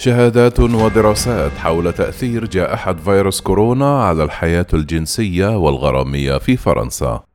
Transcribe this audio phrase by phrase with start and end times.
[0.00, 7.29] شهادات ودراسات حول تأثير جائحة فيروس كورونا على الحياة الجنسية والغرامية في فرنسا.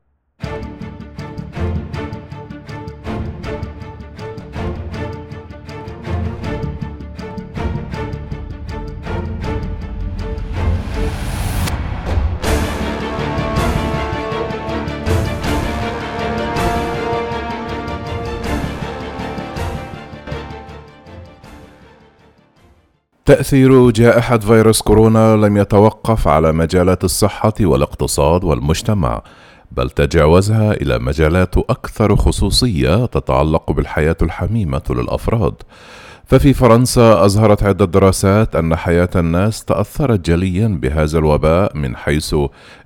[23.26, 29.22] تأثير جائحة فيروس كورونا لم يتوقف على مجالات الصحة والاقتصاد والمجتمع،
[29.72, 35.54] بل تجاوزها إلى مجالات أكثر خصوصية تتعلق بالحياة الحميمة للأفراد.
[36.26, 42.34] ففي فرنسا أظهرت عدة دراسات أن حياة الناس تأثرت جليا بهذا الوباء من حيث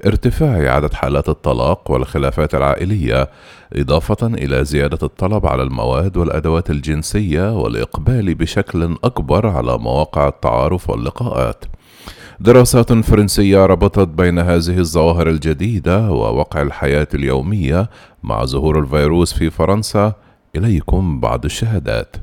[0.06, 3.30] ارتفاع عدد حالات الطلاق والخلافات العائلية،
[3.72, 11.64] إضافة إلى زيادة الطلب على المواد والأدوات الجنسية والإقبال بشكل أكبر على مواقع التعارف واللقاءات.
[12.40, 17.90] دراسات فرنسية ربطت بين هذه الظواهر الجديدة ووقع الحياة اليومية
[18.22, 20.12] مع ظهور الفيروس في فرنسا.
[20.56, 22.16] إليكم بعض الشهادات.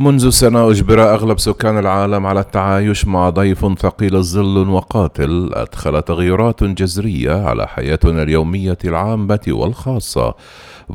[0.00, 6.64] منذ سنة أجبر أغلب سكان العالم على التعايش مع ضيف ثقيل الظل وقاتل أدخل تغيرات
[6.64, 10.34] جذرية على حياتنا اليومية العامة والخاصة.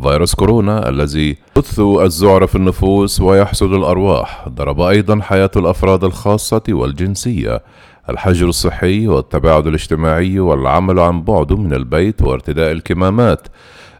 [0.02, 7.64] فيروس كورونا الذي يبث الذعر في النفوس ويحصد الأرواح ضرب أيضا حياة الأفراد الخاصة والجنسية.
[8.10, 13.48] الحجر الصحي والتباعد الاجتماعي والعمل عن بعد من البيت وارتداء الكمامات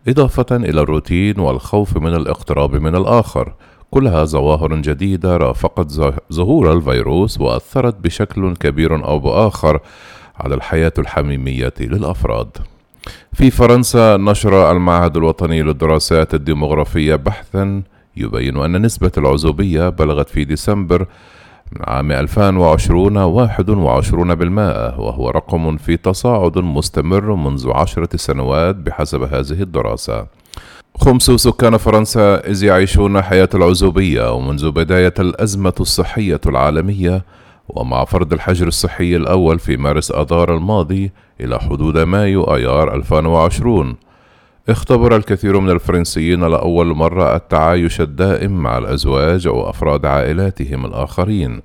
[0.08, 3.54] إضافة إلى الروتين والخوف من الاقتراب من الآخر.
[3.94, 5.92] كلها ظواهر جديدة رافقت
[6.34, 9.80] ظهور الفيروس وأثرت بشكل كبير أو بآخر
[10.38, 12.48] على الحياة الحميمية للأفراد.
[13.34, 17.84] في فرنسا نشر المعهد الوطني للدراسات الديمغرافية بحثا
[18.18, 21.08] يبين أن نسبة العزوبية بلغت في ديسمبر
[21.82, 30.43] عام 2020 21% وهو رقم في تصاعد مستمر منذ عشرة سنوات بحسب هذه الدراسة.
[30.98, 37.26] خمس سكان فرنسا إذ يعيشون حياة العزوبية ومنذ بداية الأزمة الصحية العالمية
[37.70, 41.12] ومع فرض الحجر الصحي الأول في مارس آذار الماضي
[41.42, 43.96] إلى حدود مايو آيار 2020
[44.70, 51.62] اختبر الكثير من الفرنسيين لأول مرة التعايش الدائم مع الأزواج أو أفراد عائلاتهم الآخرين.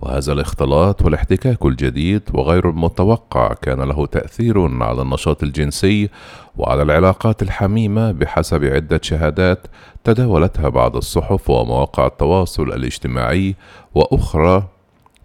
[0.00, 6.10] وهذا الاختلاط والاحتكاك الجديد وغير المتوقع كان له تأثير على النشاط الجنسي
[6.56, 9.66] وعلى العلاقات الحميمة بحسب عدة شهادات
[10.04, 13.54] تداولتها بعض الصحف ومواقع التواصل الاجتماعي
[13.94, 14.62] وأخرى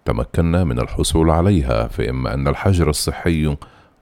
[0.05, 3.55] تمكنا من الحصول عليها فإما أن الحجر الصحي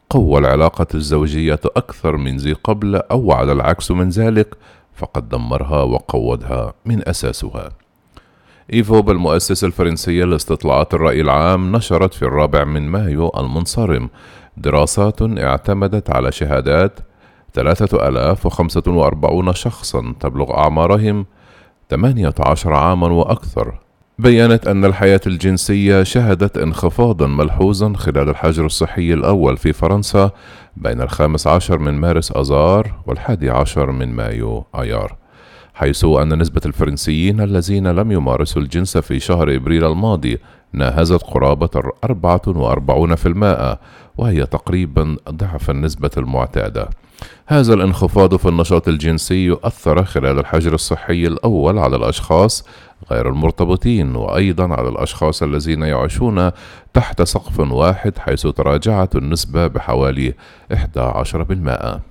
[0.09, 4.57] قوى العلاقة الزوجية أكثر من ذي قبل أو على العكس من ذلك
[4.95, 7.69] فقد دمرها وقودها من أساسها.
[8.73, 14.09] إيفوب المؤسسة الفرنسية لاستطلاعات الرأي العام نشرت في الرابع من مايو المنصرم.
[14.57, 16.99] دراسات اعتمدت على شهادات
[17.53, 21.25] 3045 شخصا تبلغ أعمارهم
[21.89, 23.79] 18 عاما وأكثر.
[24.19, 30.31] بيّنت أن الحياة الجنسية شهدت انخفاضا ملحوظا خلال الحجر الصحي الأول في فرنسا
[30.77, 35.15] بين الخامس عشر من مارس أذار والحادي عشر من مايو أيار.
[35.79, 40.37] حيث أن نسبة الفرنسيين الذين لم يمارسوا الجنس في شهر إبريل الماضي
[40.73, 41.69] ناهزت قرابة
[42.05, 43.77] 44%
[44.17, 46.89] وهي تقريبا ضعف النسبة المعتادة.
[47.47, 52.65] هذا الانخفاض في النشاط الجنسي أثر خلال الحجر الصحي الأول على الأشخاص
[53.11, 56.51] غير المرتبطين وأيضا على الأشخاص الذين يعيشون
[56.93, 60.33] تحت سقف واحد حيث تراجعت النسبة بحوالي
[60.73, 62.08] 11%.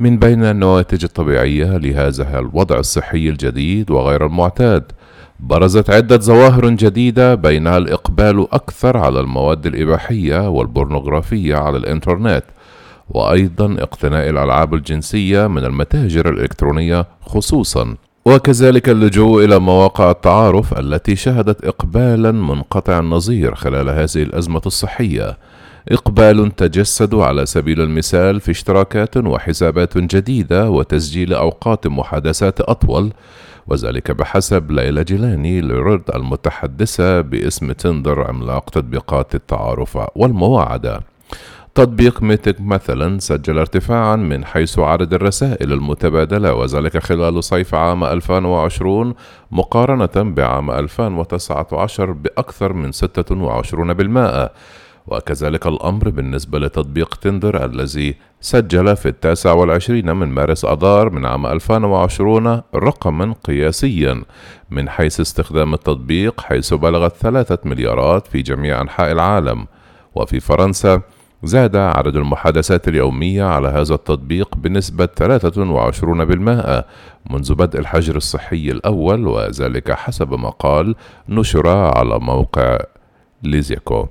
[0.00, 4.92] من بين النواتج الطبيعية لهذا الوضع الصحي الجديد وغير المعتاد.
[5.40, 12.44] برزت عدة ظواهر جديدة بينها الإقبال أكثر على المواد الإباحية والبورنوغرافية على الإنترنت
[13.08, 17.96] وأيضا اقتناء الألعاب الجنسية من المتاجر الإلكترونية خصوصا.
[18.24, 25.36] وكذلك اللجوء إلى مواقع التعارف التي شهدت إقبالا منقطع النظير خلال هذه الأزمة الصحية.
[25.92, 33.12] إقبال تجسد على سبيل المثال في اشتراكات وحسابات جديدة وتسجيل أوقات محادثات أطول
[33.66, 41.00] وذلك بحسب ليلى جيلاني لرد المتحدثة باسم تندر عملاق تطبيقات التعارف والمواعدة.
[41.74, 49.14] تطبيق ميتك مثلا سجل ارتفاعا من حيث عدد الرسائل المتبادلة وذلك خلال صيف عام 2020
[49.50, 54.48] مقارنة بعام 2019 بأكثر من 26%
[55.10, 61.46] وكذلك الأمر بالنسبة لتطبيق تندر الذي سجل في التاسع والعشرين من مارس أذار من عام
[61.46, 64.22] 2020 رقما قياسيا
[64.70, 69.66] من حيث استخدام التطبيق حيث بلغت ثلاثة مليارات في جميع أنحاء العالم.
[70.14, 71.02] وفي فرنسا
[71.42, 76.84] زاد عدد المحادثات اليومية على هذا التطبيق بنسبة 23%
[77.30, 80.94] منذ بدء الحجر الصحي الأول وذلك حسب ما قال
[81.28, 82.78] نشر على موقع
[83.42, 84.08] ليزيكو.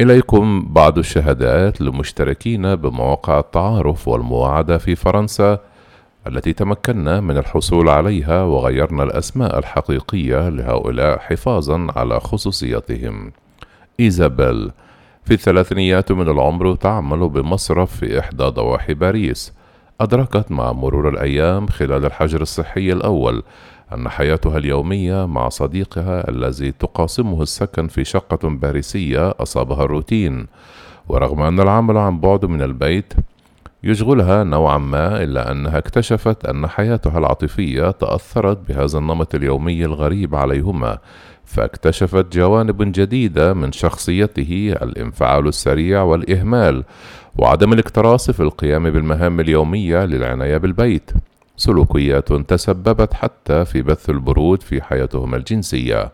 [0.00, 5.58] إليكم بعض الشهادات لمشتركين بمواقع التعارف والمواعدة في فرنسا
[6.26, 13.32] التي تمكنا من الحصول عليها وغيرنا الأسماء الحقيقية لهؤلاء حفاظا على خصوصيتهم.
[14.00, 14.70] إيزابيل
[15.24, 19.52] في الثلاثينيات من العمر تعمل بمصرف في إحدى ضواحي باريس
[20.00, 23.42] أدركت مع مرور الأيام خلال الحجر الصحي الأول
[23.94, 30.46] أن حياتها اليومية مع صديقها الذي تقاسمه السكن في شقة باريسية أصابها الروتين.
[31.08, 33.12] ورغم أن العمل عن بعد من البيت
[33.82, 40.98] يشغلها نوعا ما إلا أنها اكتشفت أن حياتها العاطفية تأثرت بهذا النمط اليومي الغريب عليهما
[41.44, 46.84] فاكتشفت جوانب جديدة من شخصيته الانفعال السريع والإهمال
[47.38, 51.10] وعدم الاكتراث في القيام بالمهام اليومية للعناية بالبيت.
[51.60, 56.12] سلوكيات تسببت حتى في بث البرود في حياتهما الجنسية.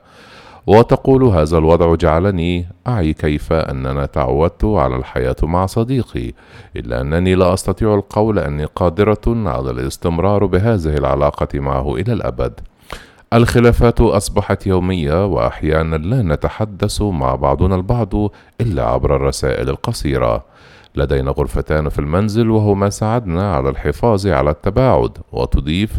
[0.67, 6.33] وتقول هذا الوضع جعلني أعي كيف أننا تعودت على الحياة مع صديقي
[6.77, 12.61] إلا أنني لا أستطيع القول أني قادرة على الاستمرار بهذه العلاقة معه إلى الأبد.
[13.33, 18.15] الخلافات أصبحت يومية وأحيانا لا نتحدث مع بعضنا البعض
[18.61, 20.45] إلا عبر الرسائل القصيرة.
[20.97, 25.93] لدينا غرفتان في المنزل وهما ساعدنا على الحفاظ على التباعد وتضيف.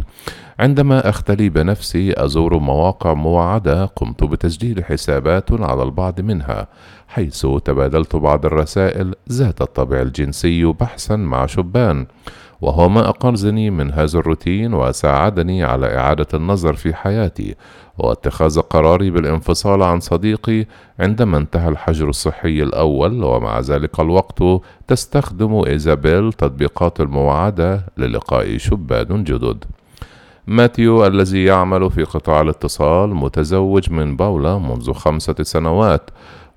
[0.59, 6.67] عندما أختلي بنفسي أزور مواقع موعدة قمت بتسجيل حسابات على البعض منها
[7.07, 12.07] حيث تبادلت بعض الرسائل ذات الطابع الجنسي بحثا مع شبان.
[12.61, 17.55] وهو ما أقرزني من هذا الروتين وساعدني على إعادة النظر في حياتي
[17.97, 20.65] واتخاذ قراري بالانفصال عن صديقي
[20.99, 24.43] عندما انتهى الحجر الصحي الأول ومع ذلك الوقت
[24.87, 29.63] تستخدم إيزابيل تطبيقات المواعدة للقاء شبان جدد.
[30.47, 36.09] ماتيو الذي يعمل في قطاع الاتصال متزوج من باولا منذ خمسة سنوات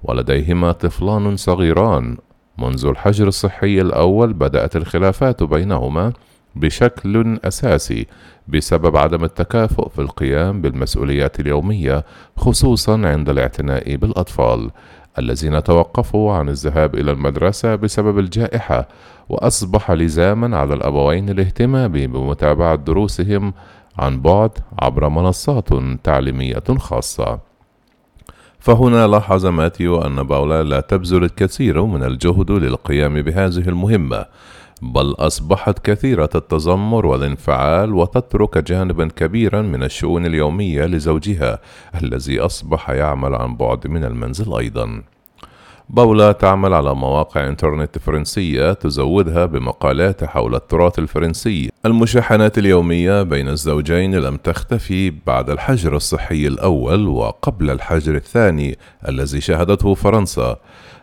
[0.03, 2.17] ولديهما طفلان صغيران.
[2.61, 6.13] منذ الحجر الصحي الأول بدأت الخلافات بينهما
[6.57, 8.07] بشكل أساسي
[8.49, 12.05] بسبب عدم التكافؤ في القيام بالمسؤوليات اليومية
[12.37, 14.71] خصوصا عند الاعتناء بالأطفال
[15.19, 18.89] الذين توقفوا عن الذهاب إلى المدرسة بسبب الجائحة
[19.29, 23.55] وأصبح لزاما على الأبوين الاهتمام بمتابعة دروسهم
[23.99, 25.69] عن بعد عبر منصات
[26.05, 27.50] تعليمية خاصة.
[28.61, 34.25] فهنا لاحظ ماتيو أن باولا لا تبذل الكثير من الجهد للقيام بهذه المهمة
[34.83, 41.59] بل أصبحت كثيرة التذمر والانفعال وتترك جانبا كبيرا من الشؤون اليومية لزوجها
[42.03, 45.03] الذي أصبح يعمل عن بعد من المنزل أيضا.
[45.93, 51.71] باولا تعمل على مواقع إنترنت فرنسية تزودها بمقالات حول التراث الفرنسي.
[51.87, 58.79] المشاحنات اليومية بين الزوجين لم تختفي بعد الحجر الصحي الأول وقبل الحجر الثاني
[59.09, 60.57] الذي شهدته فرنسا.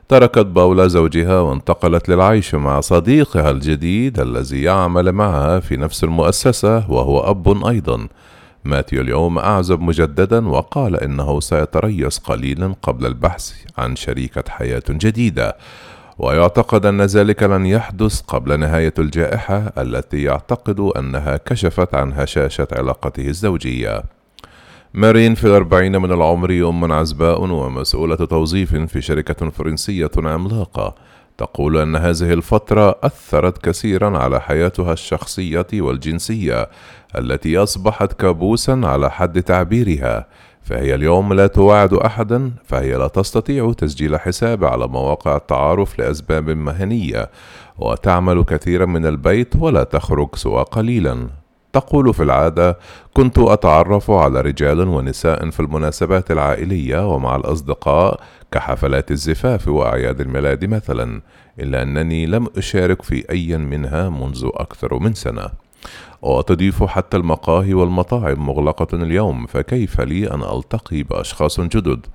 [0.09, 7.19] تركت باولا زوجها وانتقلت للعيش مع صديقها الجديد الذي يعمل معها في نفس المؤسسة وهو
[7.19, 8.07] أب أيضا.
[8.67, 15.57] ماتيو اليوم أعزب مجددا وقال إنه سيتريث قليلا قبل البحث عن شريكة حياة جديدة.
[16.17, 23.27] ويعتقد أن ذلك لن يحدث قبل نهاية الجائحة التي يعتقد أنها كشفت عن هشاشة علاقته
[23.27, 24.03] الزوجية.
[24.93, 30.95] مارين في الأربعين من العمر أم عزباء ومسؤولة توظيف في شركة فرنسية عملاقة.
[31.37, 36.69] تقول أن هذه الفترة أثرت كثيرا على حياتها الشخصية والجنسية
[37.17, 40.27] التي أصبحت كابوسا على حد تعبيرها
[40.61, 47.29] فهي اليوم لا تواعد أحدا فهي لا تستطيع تسجيل حساب على مواقع التعارف لأسباب مهنية
[47.77, 51.27] وتعمل كثيرا من البيت ولا تخرج سوى قليلا.
[51.79, 52.77] تقول في العادة
[53.13, 58.19] كنت أتعرف على رجال ونساء في المناسبات العائلية ومع الأصدقاء
[58.51, 61.21] كحفلات الزفاف وأعياد الميلاد مثلا
[61.59, 65.49] إلا أنني لم أشارك في أي منها منذ أكثر من سنة.
[66.21, 72.05] وتضيف حتى المقاهي والمطاعم مغلقة اليوم فكيف لي أن ألتقي بأشخاص جدد؟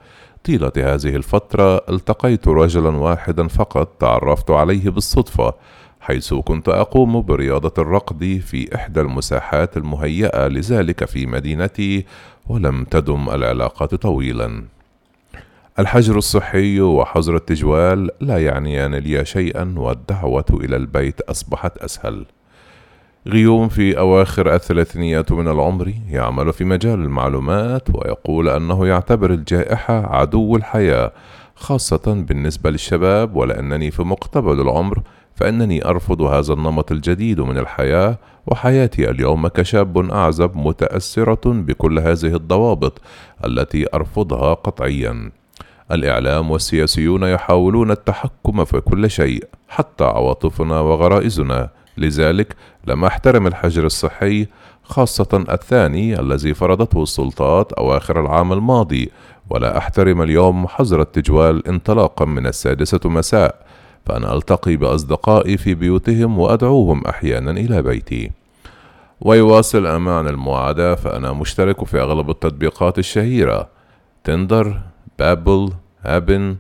[0.45, 5.55] طيلة هذه الفترة التقيت رجلا واحدا فقط تعرفت عليه بالصدفة
[6.03, 12.05] حيث كنت أقوم برياضة الركض في إحدى المساحات المهيئة لذلك في مدينتي
[12.49, 14.65] ولم تدم العلاقة طويلا.
[15.79, 22.27] الحجر الصحي وحظر التجوال لا يعنيان لي شيئا والدعوة إلى البيت أصبحت أسهل.
[23.27, 30.57] غيوم في أواخر الثلاثينيات من العمر يعمل في مجال المعلومات ويقول أنه يعتبر الجائحة عدو
[30.57, 31.13] الحياة
[31.55, 35.03] خاصة بالنسبة للشباب ولأنني في مقتبل العمر
[35.35, 43.01] فإنني أرفض هذا النمط الجديد من الحياة وحياتي اليوم كشاب أعزب متأثرة بكل هذه الضوابط
[43.45, 45.31] التي أرفضها قطعيا.
[45.93, 51.69] الإعلام والسياسيون يحاولون التحكم في كل شيء حتى عواطفنا وغرائزنا.
[51.99, 54.47] لذلك لم أحترم الحجر الصحي
[54.83, 59.11] خاصة الثاني الذي فرضته السلطات أواخر العام الماضي.
[59.51, 63.72] ولا أحترم اليوم حظر التجوال انطلاقا من السادسة مساء.
[64.07, 68.31] فأنا ألتقي بأصدقائي في بيوتهم وأدعوهم أحيانا إلى بيتي.
[69.21, 73.69] ويواصل أمان المعاداة فأنا مشترك في أغلب التطبيقات الشهيرة.
[74.25, 74.81] تندر
[75.19, 76.57] بابل هابن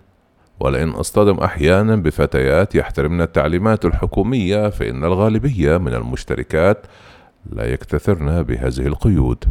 [0.60, 6.86] ولئن أصطدم أحيانا بفتيات يحترمن التعليمات الحكومية فإن الغالبية من المشتركات
[7.52, 9.44] لا يكتثرن بهذه القيود.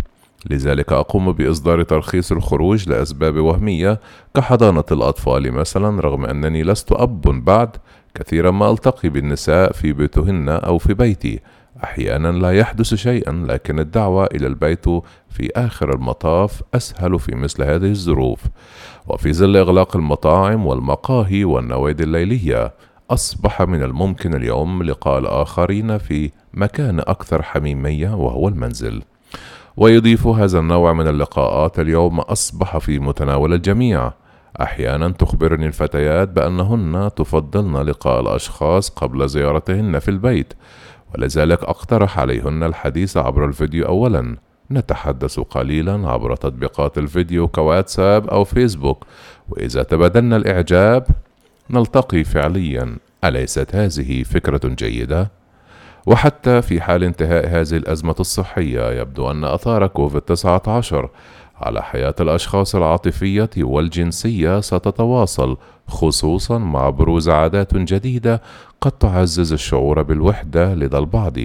[0.49, 3.99] لذلك أقوم بإصدار ترخيص الخروج لأسباب وهمية
[4.35, 7.69] كحضانة الأطفال مثلا رغم أنني لست أب بعد
[8.15, 11.39] كثيرا ما ألتقي بالنساء في بيوتهن أو في بيتي.
[11.83, 14.85] أحيانا لا يحدث شيئا لكن الدعوة إلى البيت
[15.29, 18.39] في آخر المطاف أسهل في مثل هذه الظروف.
[19.07, 22.73] وفي ظل إغلاق المطاعم والمقاهي والنوادي الليلية
[23.09, 29.01] أصبح من الممكن اليوم لقاء الآخرين في مكان أكثر حميمية وهو المنزل.
[29.77, 34.11] ويضيف هذا النوع من اللقاءات اليوم أصبح في متناول الجميع.
[34.61, 40.53] أحيانا تخبرني الفتيات بأنهن تفضلن لقاء الأشخاص قبل زيارتهن في البيت
[41.15, 44.37] ولذلك أقترح عليهن الحديث عبر الفيديو أولا.
[44.71, 49.05] نتحدث قليلا عبر تطبيقات الفيديو كواتساب أو فيسبوك
[49.49, 51.07] وإذا تبادلنا الإعجاب
[51.69, 52.97] نلتقي فعليا.
[53.23, 55.31] أليست هذه فكرة جيدة؟
[56.05, 61.09] وحتى في حال انتهاء هذه الأزمة الصحية يبدو أن أثار كوفيد 19
[61.61, 68.41] على حياة الأشخاص العاطفية والجنسية ستتواصل خصوصا مع بروز عادات جديدة
[68.81, 71.37] قد تعزز الشعور بالوحدة لدى البعض.